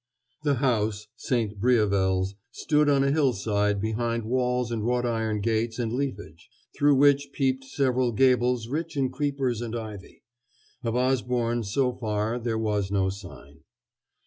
[0.41, 1.59] The house, "St.
[1.59, 7.29] Briavels," stood on a hillside behind walls and wrought iron gates and leafage, through which
[7.33, 10.23] peeped several gables rich in creepers and ivy.
[10.83, 13.59] Of Osborne, so far, there was no sign.